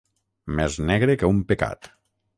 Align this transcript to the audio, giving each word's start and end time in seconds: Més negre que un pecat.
Més 0.59 0.77
negre 0.87 1.19
que 1.23 1.31
un 1.35 1.45
pecat. 1.53 1.93